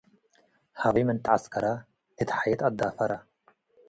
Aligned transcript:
ሀበይ 0.81 1.03
ምን 1.07 1.17
ተዐስከረ። 1.25 1.65
እት 2.21 2.29
ሐየት 2.37 2.61
አዳፈረ፣ 2.67 3.11